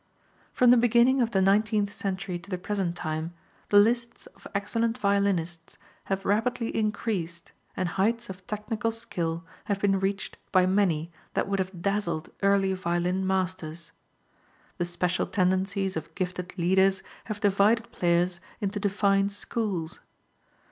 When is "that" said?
11.35-11.47